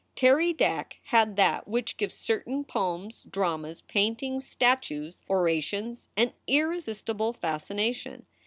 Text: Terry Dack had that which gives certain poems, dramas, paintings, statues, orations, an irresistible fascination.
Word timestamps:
Terry 0.15 0.51
Dack 0.51 0.97
had 1.03 1.35
that 1.35 1.67
which 1.67 1.95
gives 1.95 2.15
certain 2.15 2.63
poems, 2.63 3.21
dramas, 3.29 3.81
paintings, 3.81 4.47
statues, 4.47 5.21
orations, 5.29 6.07
an 6.17 6.33
irresistible 6.47 7.33
fascination. 7.33 8.25